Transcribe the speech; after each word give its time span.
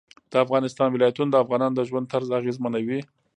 د 0.31 0.33
افغانستان 0.45 0.87
ولايتونه 0.91 1.29
د 1.31 1.35
افغانانو 1.43 1.77
د 1.77 1.81
ژوند 1.89 2.09
طرز 2.13 2.29
اغېزمنوي. 2.39 2.99